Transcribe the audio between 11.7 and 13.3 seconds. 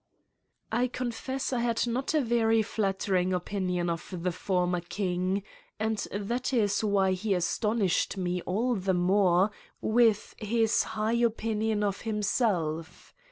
of himself.